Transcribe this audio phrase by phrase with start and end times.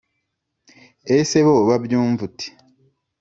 [1.17, 2.47] esebo babyumva ute